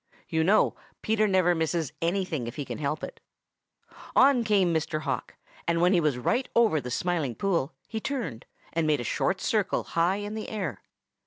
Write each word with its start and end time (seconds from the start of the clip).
You 0.27 0.43
know 0.43 0.75
Peter 1.03 1.27
never 1.27 1.53
misses 1.53 1.93
anything 2.01 2.47
if 2.47 2.55
he 2.55 2.65
can 2.65 2.79
help 2.79 3.03
it. 3.03 3.19
On 4.15 4.43
came 4.43 4.73
Mr. 4.73 5.01
Hawk, 5.01 5.35
and 5.67 5.79
when 5.79 5.93
he 5.93 6.01
was 6.01 6.17
right 6.17 6.49
over 6.55 6.81
the 6.81 6.89
Smiling 6.89 7.35
Pool, 7.35 7.71
he 7.87 7.99
turned 7.99 8.47
and 8.73 8.87
made 8.87 8.99
a 8.99 9.03
short 9.03 9.39
circle 9.39 9.83
high 9.83 10.15
in 10.15 10.33
the 10.33 10.49
air. 10.49 10.81